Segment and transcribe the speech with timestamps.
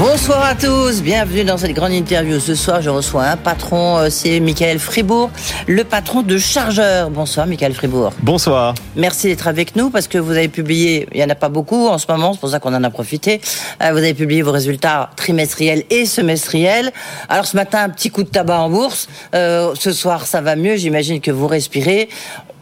[0.00, 2.40] Bonsoir à tous, bienvenue dans cette grande interview.
[2.40, 5.30] Ce soir, je reçois un patron, euh, c'est Michael Fribourg,
[5.68, 7.10] le patron de Chargeur.
[7.10, 8.12] Bonsoir Michael Fribourg.
[8.20, 8.74] Bonsoir.
[8.96, 11.86] Merci d'être avec nous parce que vous avez publié, il n'y en a pas beaucoup
[11.86, 13.40] en ce moment, c'est pour ça qu'on en a profité.
[13.82, 16.92] Euh, vous avez publié vos résultats trimestriels et semestriels.
[17.28, 19.06] Alors ce matin, un petit coup de tabac en bourse.
[19.36, 22.08] Euh, ce soir, ça va mieux, j'imagine que vous respirez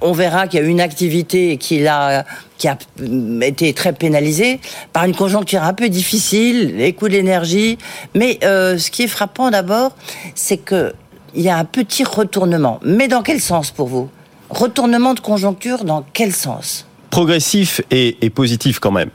[0.02, 2.24] on verra qu'il y a une activité qui a,
[3.40, 4.60] été très pénalisée
[4.92, 7.78] par une conjoncture un peu difficile, les coûts de l'énergie.
[8.14, 9.96] Mais euh, ce qui est frappant d'abord,
[10.34, 10.92] c'est qu'il
[11.34, 12.78] y a un petit retournement.
[12.84, 14.10] Mais dans quel sens pour vous?
[14.50, 16.86] Retournement de conjoncture dans quel sens?
[17.10, 19.10] Progressif et, et positif quand même.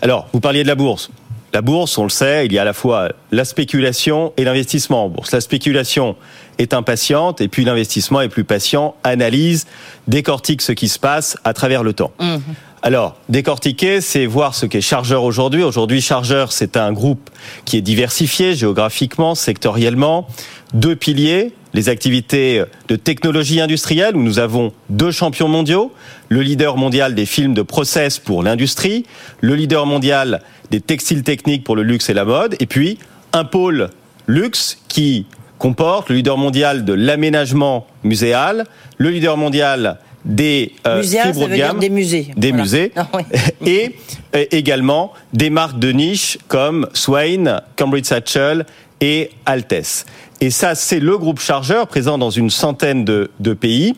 [0.00, 1.10] Alors, vous parliez de la bourse.
[1.52, 5.04] La bourse, on le sait, il y a à la fois la spéculation et l'investissement
[5.04, 5.32] en bourse.
[5.32, 6.16] La spéculation
[6.58, 9.66] est impatiente et puis l'investissement est plus patient, analyse,
[10.08, 12.12] décortique ce qui se passe à travers le temps.
[12.20, 12.36] Mmh.
[12.84, 15.62] Alors, décortiquer, c'est voir ce qu'est Chargeur aujourd'hui.
[15.62, 17.30] Aujourd'hui, Chargeur, c'est un groupe
[17.64, 20.26] qui est diversifié géographiquement, sectoriellement.
[20.74, 25.92] Deux piliers, les activités de technologie industrielle, où nous avons deux champions mondiaux,
[26.28, 29.06] le leader mondial des films de process pour l'industrie,
[29.40, 32.98] le leader mondial des textiles techniques pour le luxe et la mode, et puis
[33.32, 33.90] un pôle
[34.26, 35.26] luxe qui
[35.62, 38.66] comporte le leader mondial de l'aménagement muséal,
[38.98, 43.06] le leader mondial des euh, fibres de gamme, des musées, des musées, ah,
[43.66, 43.94] et
[44.34, 48.66] euh, également des marques de niche comme Swain, Cambridge Satchel
[49.00, 50.04] et Altes.
[50.40, 53.94] Et ça, c'est le groupe chargeur présent dans une centaine de, de pays.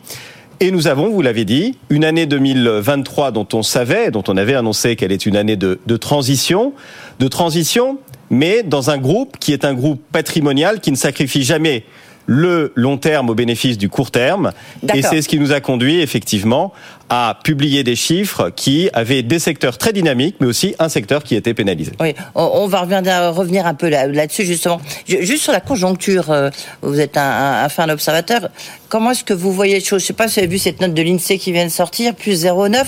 [0.59, 4.53] Et nous avons, vous l'avez dit, une année 2023 dont on savait, dont on avait
[4.53, 6.73] annoncé qu'elle est une année de, de, transition,
[7.19, 7.97] de transition,
[8.29, 11.83] mais dans un groupe qui est un groupe patrimonial qui ne sacrifie jamais
[12.27, 14.51] le long terme au bénéfice du court terme.
[14.93, 16.73] Et c'est ce qui nous a conduit effectivement
[17.09, 21.35] à publier des chiffres qui avaient des secteurs très dynamiques, mais aussi un secteur qui
[21.35, 21.91] était pénalisé.
[21.99, 24.81] Oui, on va revenir un peu là-dessus justement.
[25.07, 26.49] Juste sur la conjoncture, euh,
[26.81, 28.49] vous êtes un, un fin observateur.
[28.89, 29.99] Comment est-ce que vous voyez les choses?
[29.99, 31.69] Je ne sais pas si vous avez vu cette note de l'INSEE qui vient de
[31.69, 32.85] sortir, plus 0,9.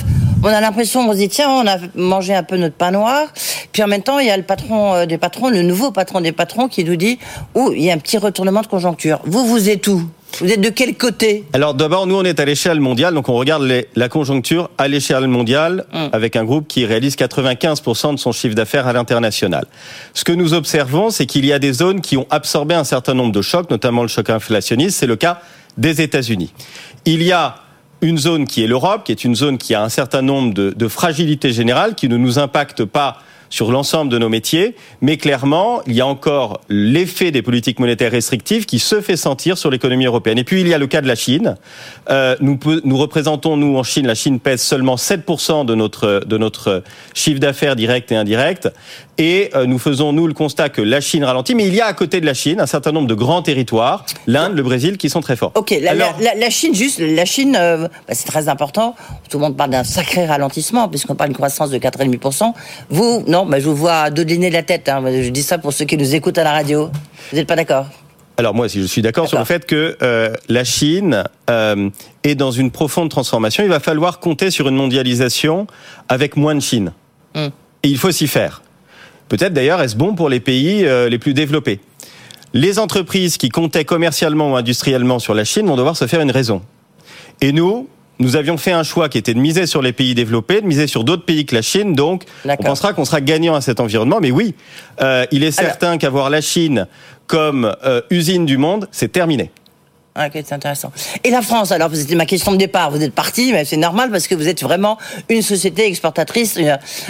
[0.47, 3.27] On a l'impression, on se dit tiens, on a mangé un peu notre pain noir.
[3.73, 6.21] Puis en même temps, il y a le patron euh, des patrons, le nouveau patron
[6.21, 7.19] des patrons, qui nous dit
[7.53, 9.19] oh, il y a un petit retournement de conjoncture.
[9.25, 10.09] Vous, vous êtes où?
[10.39, 11.43] Vous êtes de quel côté?
[11.51, 15.27] Alors d'abord, nous, on est à l'échelle mondiale, donc on regarde la conjoncture à l'échelle
[15.27, 16.11] mondiale hum.
[16.13, 19.65] avec un groupe qui réalise 95% de son chiffre d'affaires à l'international.
[20.13, 23.15] Ce que nous observons, c'est qu'il y a des zones qui ont absorbé un certain
[23.15, 24.97] nombre de chocs, notamment le choc inflationniste.
[24.97, 25.41] C'est le cas
[25.77, 26.53] des États-Unis.
[27.03, 27.66] Il y a
[28.01, 30.87] une zone qui est l'Europe, qui est une zone qui a un certain nombre de,
[30.87, 35.93] fragilités générales, qui ne nous impacte pas sur l'ensemble de nos métiers, mais clairement, il
[35.93, 40.37] y a encore l'effet des politiques monétaires restrictives qui se fait sentir sur l'économie européenne.
[40.37, 41.55] Et puis, il y a le cas de la Chine.
[42.09, 46.37] Euh, nous, nous représentons, nous, en Chine, la Chine pèse seulement 7% de notre, de
[46.37, 48.69] notre chiffre d'affaires direct et indirect.
[49.17, 51.87] Et euh, nous faisons, nous, le constat que la Chine ralentit, mais il y a
[51.87, 55.09] à côté de la Chine un certain nombre de grands territoires, l'Inde, le Brésil, qui
[55.09, 55.51] sont très forts.
[55.55, 58.95] Ok, la, la, la, Chine, juste, la Chine, euh, bah, c'est très important.
[59.29, 62.53] Tout le monde parle d'un sacré ralentissement, puisqu'on parle d'une croissance de 4,5%.
[62.89, 64.89] Vous, non, bah, je vous vois dodeliner la tête.
[64.89, 65.03] Hein.
[65.05, 66.89] Je dis ça pour ceux qui nous écoutent à la radio.
[67.31, 67.87] Vous n'êtes pas d'accord?
[68.37, 71.89] Alors moi, si je suis d'accord sur le fait que euh, la Chine euh,
[72.23, 75.65] est dans une profonde transformation, il va falloir compter sur une mondialisation
[76.07, 76.93] avec moins de Chine.
[77.33, 77.47] Hmm.
[77.81, 78.61] Et il faut s'y faire.
[79.27, 81.79] Peut-être d'ailleurs est-ce bon pour les pays euh, les plus développés?
[82.53, 86.31] Les entreprises qui comptaient commercialement ou industriellement sur la Chine vont devoir se faire une
[86.31, 86.61] raison.
[87.41, 87.89] Et nous,
[88.19, 90.88] nous avions fait un choix qui était de miser sur les pays développés, de miser
[90.88, 91.94] sur d'autres pays que la Chine.
[91.94, 94.19] Donc, on pensera qu'on sera gagnant à cet environnement.
[94.22, 94.55] Mais oui,
[95.01, 96.88] euh, il est certain qu'avoir la Chine
[97.27, 99.51] comme euh, usine du monde, c'est terminé.
[100.17, 100.91] Ok, c'est intéressant.
[101.23, 102.89] Et la France, alors, c'était ma question de départ.
[102.89, 104.97] Vous êtes parti, mais c'est normal parce que vous êtes vraiment
[105.29, 106.57] une société exportatrice,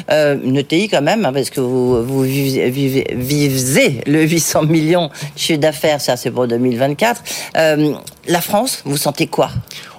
[0.10, 5.08] euh, une ETI quand même, hein, parce que vous, vous vivez, vivez, le 800 millions
[5.08, 7.24] de chiffre d'affaires, ça c'est pour 2024.
[7.56, 7.94] Euh,
[8.28, 9.52] la France, vous sentez quoi?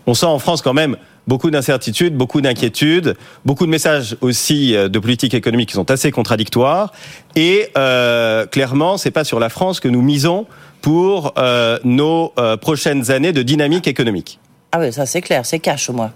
[0.06, 0.96] On sent en France quand même
[1.28, 3.14] beaucoup d'incertitudes, beaucoup d'inquiétudes,
[3.44, 6.92] beaucoup de messages aussi euh, de politique économique qui sont assez contradictoires.
[7.36, 10.46] Et euh, clairement, c'est pas sur la France que nous misons
[10.80, 14.40] pour euh, nos euh, prochaines années de dynamique économique.
[14.72, 16.12] Ah oui, ça c'est clair, c'est cash au moins.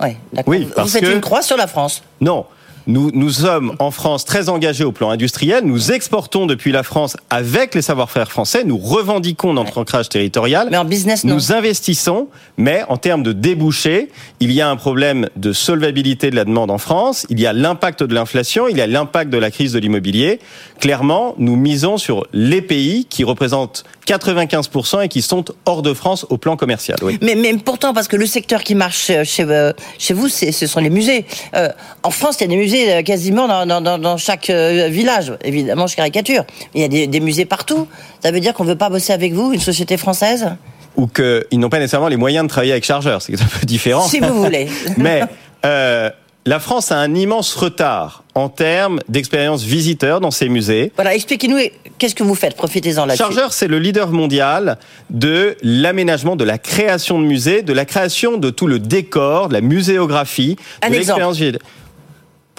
[0.00, 0.16] Ouais.
[0.46, 2.46] Oui, Vous faites une croix sur la France Non.
[2.86, 5.64] Nous, nous sommes en France très engagés au plan industriel.
[5.64, 8.62] Nous exportons depuis la France avec les savoir-faire français.
[8.64, 10.68] Nous revendiquons notre ancrage territorial.
[10.70, 11.34] Mais en business, non.
[11.34, 12.28] Nous investissons,
[12.58, 14.10] mais en termes de débouchés,
[14.40, 17.26] il y a un problème de solvabilité de la demande en France.
[17.30, 18.68] Il y a l'impact de l'inflation.
[18.68, 20.40] Il y a l'impact de la crise de l'immobilier.
[20.78, 26.26] Clairement, nous misons sur les pays qui représentent 95% et qui sont hors de France
[26.28, 26.98] au plan commercial.
[27.02, 27.18] Oui.
[27.22, 30.80] Mais, mais pourtant, parce que le secteur qui marche chez, euh, chez vous, ce sont
[30.80, 31.24] les musées.
[31.54, 31.70] Euh,
[32.02, 34.88] en France, il y a des musées euh, quasiment dans, dans, dans, dans chaque euh,
[34.88, 35.32] village.
[35.44, 36.44] Évidemment, je caricature.
[36.74, 37.86] Il y a des, des musées partout.
[38.22, 40.56] Ça veut dire qu'on veut pas bosser avec vous, une société française?
[40.96, 43.22] Ou qu'ils n'ont pas nécessairement les moyens de travailler avec chargeurs.
[43.22, 44.06] C'est un peu différent.
[44.06, 44.68] Si vous voulez.
[44.96, 45.22] Mais
[45.64, 46.10] euh,
[46.46, 50.92] la France a un immense retard en termes d'expérience visiteur dans ses musées.
[50.94, 51.58] Voilà, expliquez-nous,
[51.98, 53.22] qu'est-ce que vous faites Profitez-en là-dessus.
[53.22, 54.78] Chargeur, c'est le leader mondial
[55.10, 59.54] de l'aménagement, de la création de musées, de la création de tout le décor, de
[59.54, 61.58] la muséographie, Un de l'expérience visuelle.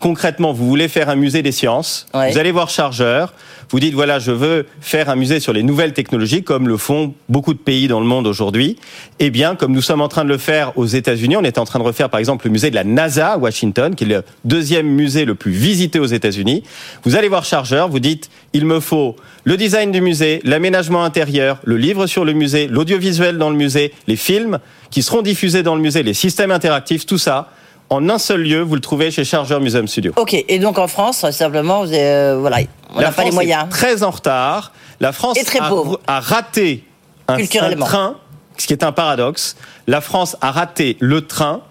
[0.05, 2.31] Concrètement, vous voulez faire un musée des sciences, Ouais.
[2.31, 3.33] vous allez voir Chargeur,
[3.71, 7.15] vous dites voilà, je veux faire un musée sur les nouvelles technologies, comme le font
[7.27, 8.77] beaucoup de pays dans le monde aujourd'hui.
[9.17, 11.65] Eh bien, comme nous sommes en train de le faire aux États-Unis, on est en
[11.65, 14.23] train de refaire par exemple le musée de la NASA à Washington, qui est le
[14.43, 16.61] deuxième musée le plus visité aux États-Unis.
[17.03, 21.57] Vous allez voir Chargeur, vous dites il me faut le design du musée, l'aménagement intérieur,
[21.63, 24.59] le livre sur le musée, l'audiovisuel dans le musée, les films
[24.91, 27.49] qui seront diffusés dans le musée, les systèmes interactifs, tout ça.
[27.89, 30.13] En un seul lieu, vous le trouvez chez Chargeur Museum Studio.
[30.15, 32.57] Ok, et donc en France, simplement, vous, euh, voilà,
[32.95, 33.65] on n'a pas les moyens.
[33.65, 34.71] est très en retard.
[34.99, 35.99] La France très a, pauvre.
[36.07, 36.83] a raté
[37.27, 38.15] un, un train,
[38.57, 39.55] ce qui est un paradoxe.
[39.87, 41.61] La France a raté le train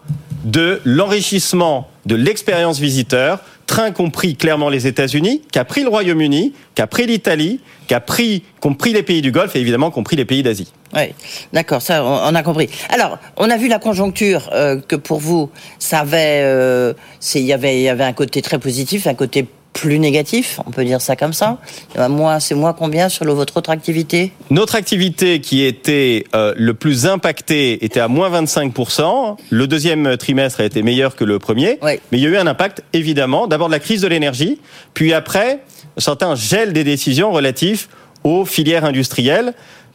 [0.44, 6.52] de l'enrichissement de l'expérience visiteur, train qu'ont pris clairement les États-Unis, qu'a pris le Royaume-Uni,
[6.74, 10.16] qu'a pris l'Italie, qu'a pris, qu'ont pris les pays du Golfe et évidemment qu'ont pris
[10.16, 10.72] les pays d'Asie.
[10.94, 11.12] Oui,
[11.52, 12.68] d'accord, ça, on, a compris.
[12.88, 16.94] Alors, on a vu la conjoncture euh, que pour vous, ça avait, euh,
[17.34, 20.70] il y avait, il y avait un côté très positif, un côté plus négatif, on
[20.70, 21.58] peut dire ça comme ça.
[21.98, 24.32] Euh, Moi, c'est moi combien sur le, votre autre activité?
[24.48, 29.36] Notre activité qui était euh, le plus impactée était à moins 25%.
[29.50, 31.78] Le deuxième trimestre a été meilleur que le premier.
[31.82, 32.00] Ouais.
[32.10, 34.60] Mais il y a eu un impact, évidemment, d'abord de la crise de l'énergie,
[34.94, 35.60] puis après,
[35.98, 37.88] certains gèlent des décisions relatifs
[38.22, 39.54] aux filières industrielles.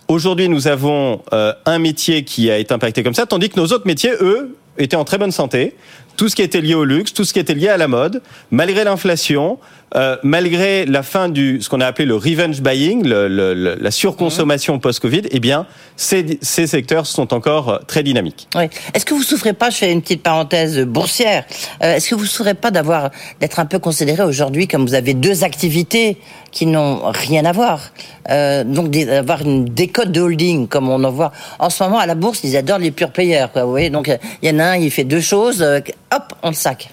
[0.10, 3.68] Aujourd'hui, nous avons euh, un métier qui a été impacté comme ça, tandis que nos
[3.68, 5.76] autres métiers, eux, étaient en très bonne santé.
[6.20, 8.22] Tout ce qui était lié au luxe, tout ce qui était lié à la mode,
[8.52, 9.58] malgré l'inflation,
[9.96, 13.76] euh, malgré la fin du ce qu'on a appelé le revenge buying, le- le- le-
[13.76, 15.66] la surconsommation post-Covid, eh bien,
[15.96, 18.48] ces, ces secteurs sont encore euh, très dynamiques.
[18.56, 18.66] Oui.
[18.94, 21.44] Est-ce que vous souffrez pas, je fais une petite parenthèse boursière,
[21.84, 23.10] euh, est-ce que vous souffrez pas d'avoir,
[23.40, 26.18] d'être un peu considéré aujourd'hui comme vous avez deux activités
[26.52, 27.82] qui n'ont rien à voir
[28.30, 32.06] euh, Donc d'avoir une décote de holding, comme on en voit en ce moment à
[32.06, 34.12] la bourse, ils adorent les pure players, quoi, vous voyez Donc
[34.44, 36.90] il y en a un, il fait deux choses, hop, on le sac.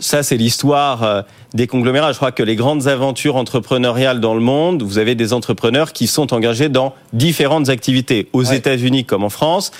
[0.00, 2.12] Ça, c'est l'histoire des conglomérats.
[2.12, 6.06] Je crois que les grandes aventures entrepreneuriales dans le monde, vous avez des entrepreneurs qui
[6.06, 8.56] sont engagés dans différentes activités, aux Ouais.
[8.56, 9.70] États-Unis comme en France.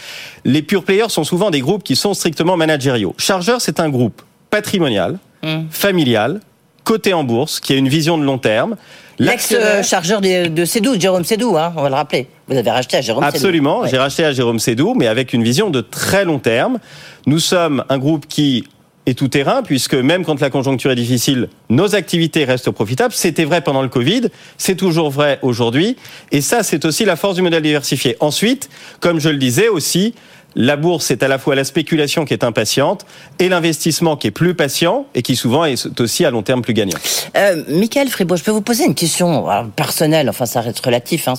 [0.44, 3.14] Les pure players sont souvent des groupes qui sont strictement managériaux.
[3.18, 5.64] Chargeur, c'est un groupe patrimonial, Hmm.
[5.70, 6.40] familial,
[6.84, 8.76] coté en bourse, qui a une vision de long terme.
[9.18, 12.28] L'ex-chargeur de, de Cédou, Jérôme Cédou, hein, on va le rappeler.
[12.48, 13.36] Vous avez racheté à Jérôme Cédou.
[13.36, 13.80] Absolument.
[13.80, 13.88] Ouais.
[13.90, 16.78] J'ai racheté à Jérôme Sédou, mais avec une vision de très long terme.
[17.26, 18.64] Nous sommes un groupe qui
[19.06, 23.12] est tout terrain, puisque même quand la conjoncture est difficile, nos activités restent profitables.
[23.14, 25.96] C'était vrai pendant le Covid, c'est toujours vrai aujourd'hui.
[26.32, 28.16] Et ça, c'est aussi la force du modèle diversifié.
[28.20, 28.70] Ensuite,
[29.00, 30.14] comme je le disais aussi,
[30.56, 33.06] la bourse est à la fois la spéculation qui est impatiente
[33.38, 36.74] et l'investissement qui est plus patient et qui souvent est aussi à long terme plus
[36.74, 36.98] gagnant.
[37.36, 41.26] Euh, Michael Fribourg, je peux vous poser une question alors, personnelle, enfin ça reste relatif.
[41.28, 41.34] Hein,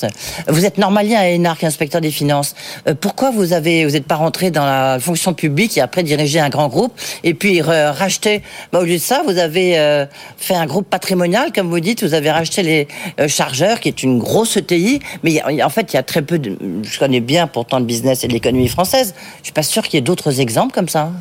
[0.47, 2.55] vous êtes normalien à Énarque, inspecteur des finances.
[2.87, 6.39] Euh, pourquoi vous avez, vous n'êtes pas rentré dans la fonction publique et après dirigé
[6.39, 8.41] un grand groupe et puis re- racheté?
[8.71, 10.05] Bah, Au lieu de ça, vous avez euh,
[10.37, 12.87] fait un groupe patrimonial, comme vous dites, vous avez racheté les
[13.19, 16.39] euh, chargeurs, qui est une grosse ETI, mais en fait, il y a très peu
[16.39, 16.57] de...
[16.83, 19.04] Je connais bien pourtant le business et l'économie française.
[19.39, 21.11] Je suis pas sûr qu'il y ait d'autres exemples comme ça.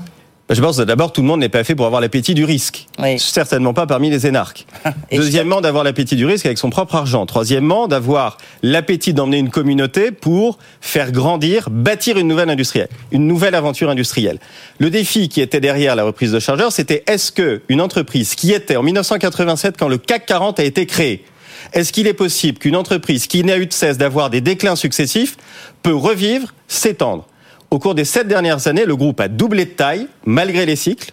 [0.51, 2.87] Je pense que d'abord, tout le monde n'est pas fait pour avoir l'appétit du risque.
[2.99, 3.19] Oui.
[3.19, 4.67] Certainement pas parmi les énarques.
[5.13, 7.25] Deuxièmement, d'avoir l'appétit du risque avec son propre argent.
[7.25, 13.55] Troisièmement, d'avoir l'appétit d'emmener une communauté pour faire grandir, bâtir une nouvelle industrielle, une nouvelle
[13.55, 14.39] aventure industrielle.
[14.79, 18.53] Le défi qui était derrière la reprise de chargeurs, c'était est-ce que une entreprise qui
[18.53, 21.25] était en 1987 quand le CAC 40 a été créé,
[21.73, 25.37] est-ce qu'il est possible qu'une entreprise qui n'a eu de cesse d'avoir des déclins successifs
[25.83, 27.27] peut revivre, s'étendre?
[27.75, 31.11] Au cours des sept dernières années, le groupe a doublé de taille, malgré les cycles,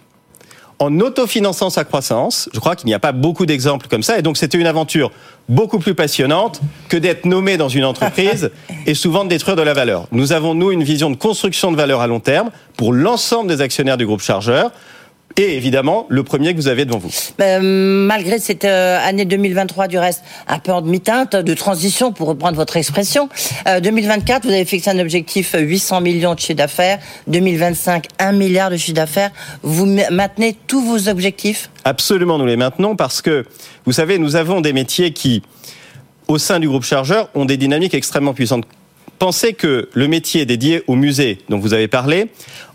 [0.77, 2.49] en autofinançant sa croissance.
[2.53, 4.19] Je crois qu'il n'y a pas beaucoup d'exemples comme ça.
[4.19, 5.11] Et donc, c'était une aventure
[5.49, 8.51] beaucoup plus passionnante que d'être nommé dans une entreprise
[8.85, 10.05] et souvent de détruire de la valeur.
[10.11, 13.61] Nous avons, nous, une vision de construction de valeur à long terme pour l'ensemble des
[13.61, 14.69] actionnaires du groupe Chargeur.
[15.43, 17.11] Et évidemment le premier que vous avez devant vous.
[17.41, 22.27] Euh, malgré cette euh, année 2023 du reste un peu en demi-teinte de transition pour
[22.27, 23.29] reprendre votre expression,
[23.65, 28.77] 2024 vous avez fixé un objectif 800 millions de chiffre d'affaires, 2025 1 milliard de
[28.77, 29.31] chiffre d'affaires.
[29.63, 31.69] Vous maintenez tous vos objectifs?
[31.83, 33.45] Absolument, nous les maintenons parce que
[33.85, 35.41] vous savez, nous avons des métiers qui
[36.27, 38.65] au sein du groupe chargeur ont des dynamiques extrêmement puissantes.
[39.19, 42.27] Pensez que le métier dédié au musée dont vous avez parlé,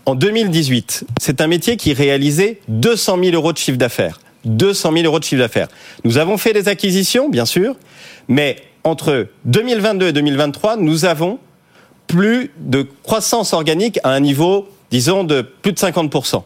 [0.07, 4.21] en 2018, c'est un métier qui réalisait 200 000 euros de chiffre d'affaires.
[4.45, 5.67] 200 000 euros de chiffre d'affaires.
[6.05, 7.75] Nous avons fait des acquisitions, bien sûr,
[8.29, 11.39] mais entre 2022 et 2023, nous avons
[12.07, 16.41] plus de croissance organique à un niveau, disons, de plus de 50%.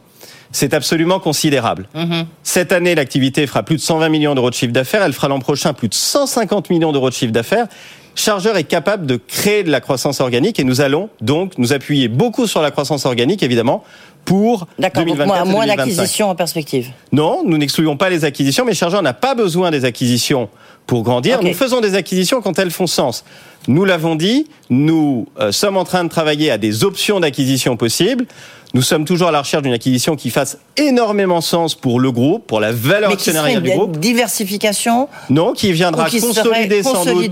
[0.51, 1.87] C'est absolument considérable.
[1.93, 2.25] Mhm.
[2.41, 5.03] Cette année, l'activité fera plus de 120 millions d'euros de chiffre d'affaires.
[5.03, 7.67] Elle fera l'an prochain plus de 150 millions d'euros de chiffre d'affaires.
[8.15, 12.07] Chargeur est capable de créer de la croissance organique et nous allons donc nous appuyer
[12.07, 13.83] beaucoup sur la croissance organique, évidemment,
[14.25, 16.89] pour 2024 moins, moins d'acquisitions en perspective.
[17.11, 20.49] Non, nous n'excluons pas les acquisitions, mais Chargeur n'a pas besoin des acquisitions
[20.85, 21.41] pour grandir.
[21.41, 23.23] Nous faisons des acquisitions quand elles font sens.
[23.67, 28.25] Nous l'avons dit, nous euh, sommes en train de travailler à des options d'acquisition possibles.
[28.73, 32.47] Nous sommes toujours à la recherche d'une acquisition qui fasse énormément sens pour le groupe,
[32.47, 33.97] pour la valeur actionnariale du groupe.
[33.97, 37.31] Diversification Non, qui viendra consolider, sans doute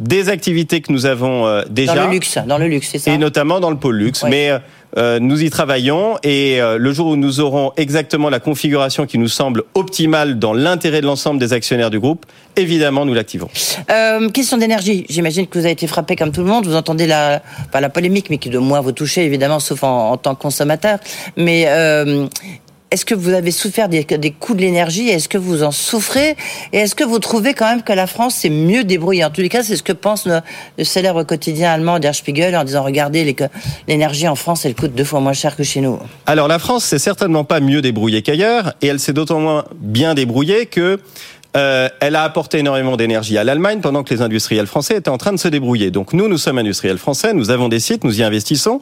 [0.00, 1.94] des activités que nous avons euh, déjà.
[1.94, 3.12] Dans le luxe, dans le luxe, c'est ça.
[3.12, 4.24] Et notamment dans le pôle luxe.
[4.28, 4.50] Mais
[4.96, 9.18] euh, euh, nous y travaillons et le jour où nous aurons exactement la configuration qui
[9.18, 12.24] nous semble optimale dans l'intérêt de l'ensemble des actionnaires du groupe,
[12.56, 13.48] évidemment, nous l'activons.
[14.32, 15.04] question d'énergie.
[15.08, 16.66] J'imagine que vous avez été frappé comme tout le monde.
[16.66, 20.16] Vous entendez la, la polémique, mais qui de moins vous toucher, évidemment, sauf en, en
[20.16, 20.98] tant que consommateur.
[21.36, 21.66] Mais
[22.94, 24.04] est-ce que vous avez souffert des,
[24.38, 25.08] coûts de l'énergie?
[25.08, 26.36] Est-ce que vous en souffrez?
[26.72, 29.24] Et est-ce que vous trouvez quand même que la France s'est mieux débrouillée?
[29.24, 32.62] En tous les cas, c'est ce que pense le, célèbre quotidien allemand Der Spiegel en
[32.62, 33.34] disant regardez,
[33.88, 35.98] l'énergie en France, elle coûte deux fois moins cher que chez nous.
[36.26, 40.14] Alors la France, c'est certainement pas mieux débrouillée qu'ailleurs, et elle s'est d'autant moins bien
[40.14, 41.00] débrouillée que
[41.56, 45.18] euh, elle a apporté énormément d'énergie à l'Allemagne pendant que les industriels français étaient en
[45.18, 45.92] train de se débrouiller.
[45.92, 48.80] Donc nous, nous sommes industriels français, nous avons des sites, nous y investissons,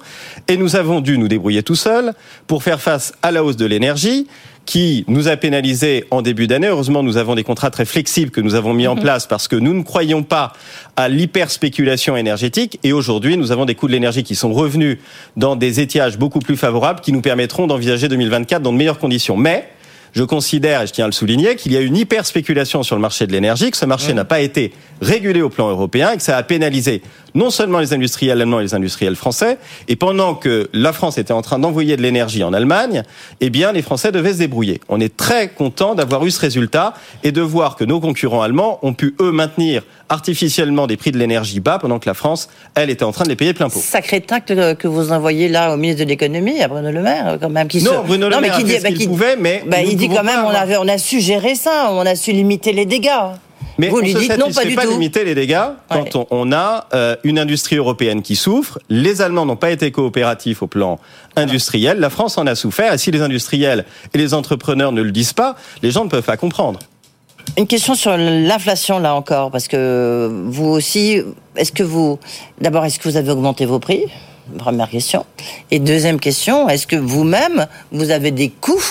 [0.48, 2.14] et nous avons dû nous débrouiller tout seuls
[2.46, 4.26] pour faire face à la hausse de l'énergie
[4.64, 6.68] qui nous a pénalisé en début d'année.
[6.68, 9.02] Heureusement, nous avons des contrats très flexibles que nous avons mis en mhm.
[9.02, 10.52] place parce que nous ne croyons pas
[10.96, 12.78] à l'hyperspéculation énergétique.
[12.84, 14.98] Et aujourd'hui, nous avons des coûts de l'énergie qui sont revenus
[15.36, 19.36] dans des étiages beaucoup plus favorables qui nous permettront d'envisager 2024 dans de meilleures conditions.
[19.36, 19.68] Mais
[20.12, 22.96] je considère, et je tiens à le souligner, qu'il y a une hyper spéculation sur
[22.96, 26.16] le marché de l'énergie, que ce marché n'a pas été régulé au plan européen et
[26.16, 27.02] que ça a pénalisé
[27.34, 29.58] non seulement les industriels allemands et les industriels français,
[29.88, 33.02] et pendant que la France était en train d'envoyer de l'énergie en Allemagne,
[33.40, 34.80] eh bien les Français devaient se débrouiller.
[34.88, 38.78] On est très content d'avoir eu ce résultat et de voir que nos concurrents allemands
[38.82, 42.90] ont pu eux maintenir artificiellement des prix de l'énergie bas pendant que la France, elle,
[42.90, 43.80] était en train de les payer plein pot.
[43.80, 47.48] Sacré tact que vous envoyez là au ministre de l'économie, à Bruno Le Maire, quand
[47.48, 47.68] même.
[47.68, 49.62] Qui non, Bruno Le Maire a dit, ce qu'il pouvait, mais...
[49.66, 52.32] Bah, il dit quand même, on, avait, on a su gérer ça, on a su
[52.32, 53.08] limiter les dégâts.
[53.78, 56.86] Mais vous on lui dites non, pas du pas limiter les dégâts quand on, a
[56.94, 58.78] euh, une industrie européenne qui souffre.
[58.88, 60.98] Les Allemands n'ont pas été coopératifs au plan
[61.36, 61.98] industriel.
[61.98, 62.92] La France en a souffert.
[62.92, 66.22] Et si les industriels et les entrepreneurs ne le disent pas, les gens ne peuvent
[66.22, 66.80] pas comprendre.
[67.58, 71.20] Une question sur l'inflation là encore, parce que vous aussi,
[71.56, 72.18] est-ce que vous,
[72.60, 74.04] d'abord, est-ce que vous avez augmenté vos prix?
[74.58, 75.26] Première question.
[75.70, 78.82] Et deuxième question, est-ce que vous-même, vous avez des coûts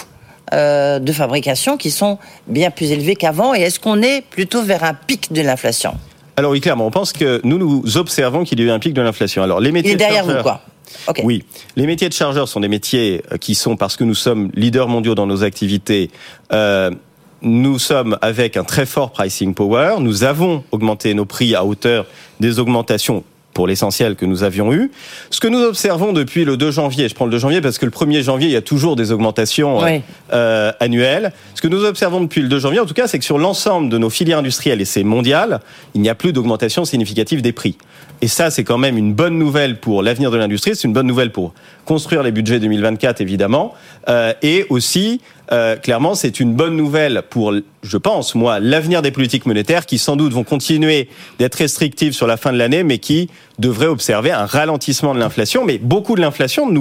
[0.53, 2.17] euh, de fabrication qui sont
[2.47, 3.53] bien plus élevés qu'avant.
[3.53, 5.93] Et est-ce qu'on est plutôt vers un pic de l'inflation?
[6.37, 8.93] Alors oui, clairement, on pense que nous, nous observons qu'il y a eu un pic
[8.93, 9.43] de l'inflation.
[9.43, 10.61] Alors les métiers derrière vous, quoi.
[11.23, 11.43] Oui,
[11.75, 14.87] les métiers de chargeurs sont des métiers euh, qui sont, parce que nous sommes leaders
[14.87, 16.11] mondiaux dans nos activités,
[16.51, 16.91] euh,
[17.41, 19.95] nous sommes avec un très fort pricing power.
[19.99, 22.05] Nous avons augmenté nos prix à hauteur
[22.39, 23.23] des augmentations
[23.61, 24.89] pour l'essentiel que nous avions eu.
[25.29, 27.85] Ce que nous observons depuis le 2 janvier, je prends le 2 janvier parce que
[27.85, 29.99] le 1er janvier, il y a toujours des augmentations euh,
[30.33, 31.31] euh, annuelles.
[31.53, 33.89] Ce que nous observons depuis le 2 janvier, en tout cas, c'est que sur l'ensemble
[33.89, 35.59] de nos filières industrielles, et c'est mondial,
[35.93, 37.77] il n'y a plus d'augmentation significative des prix.
[38.23, 40.75] Et ça, c'est quand même une bonne nouvelle pour l'avenir de l'industrie.
[40.75, 41.53] C'est une bonne nouvelle pour
[41.85, 43.75] construire les budgets 2024, évidemment.
[44.09, 47.53] Euh, et aussi, euh, clairement, c'est une bonne nouvelle pour,
[47.83, 52.25] je pense, moi, l'avenir des politiques monétaires qui, sans doute, vont continuer d'être restrictives sur
[52.25, 53.29] la fin de l'année, mais qui
[53.59, 55.65] devraient observer un ralentissement de l'inflation.
[55.65, 56.73] Mais beaucoup de l'inflation,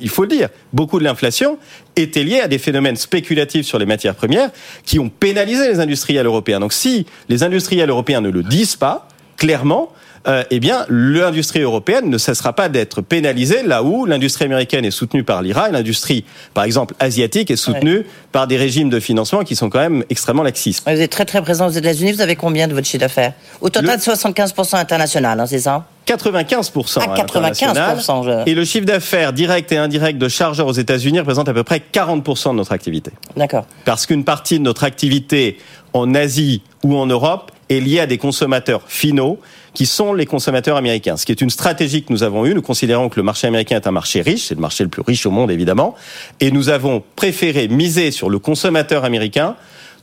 [0.00, 1.58] il faut le dire, beaucoup de l'inflation
[1.96, 4.50] était liée à des phénomènes spéculatifs sur les matières premières
[4.84, 6.60] qui ont pénalisé les industriels européens.
[6.60, 9.08] Donc, si les industriels européens ne le disent pas,
[9.38, 9.92] clairement,
[10.28, 14.90] euh, eh bien, l'industrie européenne ne cessera pas d'être pénalisée là où l'industrie américaine est
[14.90, 16.24] soutenue par l'IRA et l'industrie,
[16.54, 20.42] par exemple, asiatique est soutenue par des régimes de financement qui sont quand même extrêmement
[20.42, 20.82] laxistes.
[20.86, 22.12] Vous êtes très très présent aux États-Unis.
[22.12, 23.32] Vous avez combien de votre chiffre d'affaires?
[23.60, 25.86] Au total, 75% international, hein, c'est ça?
[26.06, 28.44] 95% À à 95%, l'international.
[28.46, 31.62] je- Et le chiffre d'affaires direct et indirect de chargeurs aux États-Unis représente à peu
[31.62, 33.12] près 40% de notre activité.
[33.36, 33.64] D'accord.
[33.84, 35.58] Parce qu'une partie de notre activité
[35.92, 39.38] en Asie ou en Europe est liée à des consommateurs finaux
[39.72, 41.16] qui sont les consommateurs américains.
[41.16, 42.54] Ce qui est une stratégie que nous avons eue.
[42.54, 45.02] Nous considérons que le marché américain est un marché riche, c'est le marché le plus
[45.02, 45.94] riche au monde évidemment,
[46.40, 49.56] et nous avons préféré miser sur le consommateur américain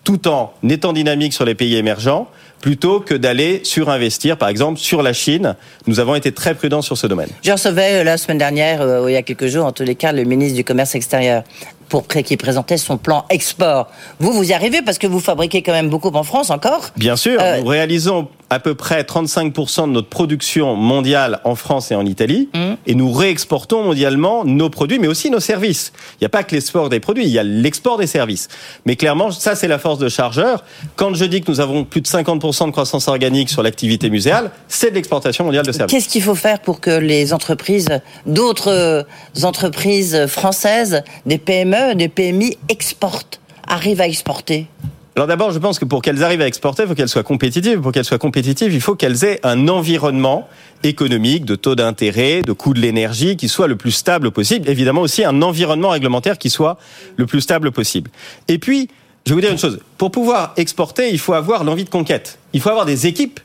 [0.03, 2.29] tout en étant dynamique sur les pays émergents
[2.61, 5.55] plutôt que d'aller surinvestir, par exemple, sur la Chine.
[5.85, 7.29] Nous avons été très prudents sur ce domaine.
[7.43, 9.95] Je recevais euh, la semaine dernière, euh, il y a quelques jours, en tous les
[9.95, 11.43] cas, le ministre du Commerce extérieur
[11.89, 13.89] pour qui présentait son plan export.
[14.19, 16.89] Vous, vous y arrivez parce que vous fabriquez quand même beaucoup en France encore.
[16.95, 21.91] Bien sûr, Euh, nous réalisons à peu près 35% de notre production mondiale en France
[21.91, 22.59] et en Italie, Mmh.
[22.87, 25.91] et nous réexportons mondialement nos produits, mais aussi nos services.
[26.13, 28.47] Il n'y a pas que l'export des produits, il y a l'export des services.
[28.85, 30.63] Mais clairement, ça c'est la force de chargeur.
[30.95, 34.51] Quand je dis que nous avons plus de 50% de croissance organique sur l'activité muséale,
[34.69, 35.91] c'est de l'exportation mondiale de services.
[35.93, 37.89] Qu'est-ce qu'il faut faire pour que les entreprises,
[38.25, 39.05] d'autres
[39.43, 44.67] entreprises françaises, des PME, des PMI exportent, arrivent à exporter
[45.15, 47.81] Alors d'abord, je pense que pour qu'elles arrivent à exporter, il faut qu'elles soient compétitives.
[47.81, 50.47] Pour qu'elles soient compétitives, il faut qu'elles aient un environnement
[50.83, 54.69] économique, de taux d'intérêt, de coût de l'énergie qui soit le plus stable possible.
[54.69, 56.77] Évidemment aussi un environnement réglementaire qui soit
[57.15, 58.11] le plus stable possible.
[58.47, 58.89] Et puis,
[59.25, 59.79] je vais vous dire une chose.
[59.97, 62.39] Pour pouvoir exporter, il faut avoir l'envie de conquête.
[62.53, 63.39] Il faut avoir des équipes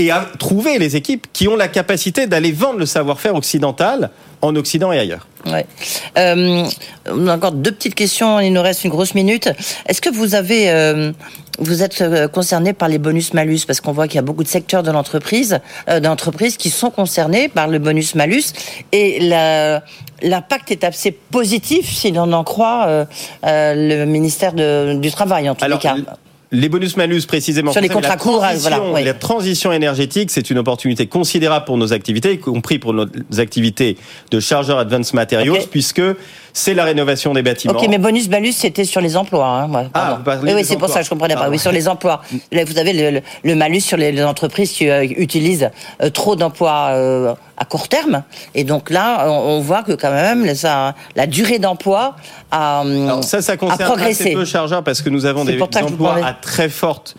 [0.00, 4.56] et à trouver les équipes qui ont la capacité d'aller vendre le savoir-faire occidental en
[4.56, 5.26] Occident et ailleurs.
[5.44, 5.66] Ouais.
[6.16, 6.64] Euh,
[7.06, 8.40] on a encore deux petites questions.
[8.40, 9.50] Il nous reste une grosse minute.
[9.86, 11.12] Est-ce que vous avez, euh,
[11.58, 13.66] vous êtes euh, concerné par les bonus-malus?
[13.66, 15.58] Parce qu'on voit qu'il y a beaucoup de secteurs de l'entreprise,
[15.90, 18.44] euh, d'entreprises qui sont concernés par le bonus-malus
[18.92, 19.20] et
[20.22, 23.06] l'impact est assez positif si l'on en croit
[23.42, 25.96] le ministère de- du travail en tous les cas.
[26.52, 27.70] Les bonus-malus, précisément.
[27.70, 29.04] Sur les contrats courts, transition- voilà.
[29.04, 33.06] La transition énergétique, c'est une opportunité considérable pour nos activités, y compris pour nos
[33.38, 33.96] activités
[34.32, 36.02] de chargeurs Advanced Materials, puisque
[36.52, 37.74] c'est la rénovation des bâtiments.
[37.74, 39.46] Ok, mais bonus-malus, c'était sur les emplois.
[39.46, 40.88] Hein, moi, Ah, parlez oui, c'est pour emplois.
[40.94, 41.48] ça que je comprenais pas.
[41.48, 42.22] Oui, sur les emplois.
[42.52, 45.70] Là, vous avez le, le- le malus sur les, les entreprises qui euh, utilisent
[46.02, 48.22] euh, trop d'emplois euh, à court terme.
[48.54, 52.16] Et donc là, on, on voit que quand même, ça, la durée d'emploi
[52.50, 54.24] a, hum, Alors ça, ça concerne progressé.
[54.24, 57.14] assez peu chargeurs parce que nous avons des emplois à très forte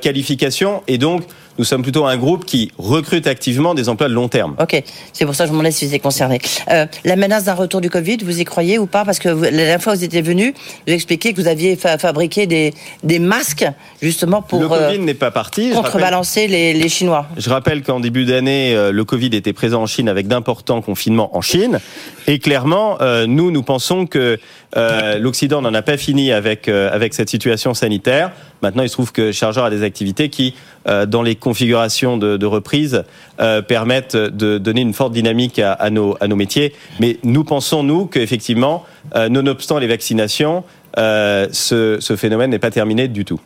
[0.00, 1.22] qualification et donc
[1.60, 4.56] nous sommes plutôt un groupe qui recrute activement des emplois de long terme.
[4.58, 6.38] Ok, c'est pour ça que je me demandais si vous étiez concerné.
[6.70, 9.04] Euh, la menace d'un retour du Covid, vous y croyez ou pas?
[9.04, 10.54] Parce que vous- la dernière fois où vous étiez venu,
[10.86, 12.72] vous expliqué que vous aviez fa- fabriqué des,
[13.04, 13.66] des masques
[14.00, 15.72] justement pour le euh, Covid n'est pas parti.
[15.74, 17.26] Rappelle- contrebalancer les, les Chinois.
[17.36, 21.36] Je rappelle qu'en début d'année, euh, le Covid était présent en Chine avec d'importants confinements
[21.36, 21.78] en Chine.
[22.26, 24.38] Et clairement, euh, nous, nous pensons que
[24.76, 28.32] euh, l'Occident n'en a pas fini avec, euh, avec cette situation sanitaire.
[28.62, 30.54] Maintenant, il se trouve que Chargeur a des activités qui,
[30.86, 33.04] euh, dans les configurations de, de reprise,
[33.40, 36.74] euh, permettent de donner une forte dynamique à, à nos, à nos métiers.
[37.00, 38.84] Mais nous pensons, nous, qu'effectivement,
[39.16, 40.64] euh, nonobstant les vaccinations,
[40.96, 43.40] ce, ce phénomène n'est pas terminé du tout.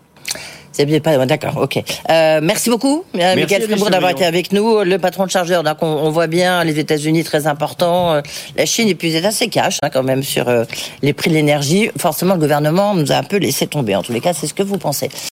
[0.75, 1.83] C'est pas d'accord, ok.
[2.11, 5.63] Euh, merci beaucoup, euh, Michael Elie Fribourg, d'avoir été avec nous, le patron de chargeur.
[5.63, 8.23] Donc on, on voit bien les États-Unis très importants, euh,
[8.57, 10.65] la Chine, et puis êtes assez cash hein, quand même sur euh,
[11.03, 11.91] les prix de l'énergie.
[11.97, 13.95] Forcément, le gouvernement nous a un peu laissé tomber.
[13.95, 15.11] En tous les cas, c'est ce que vous pensez.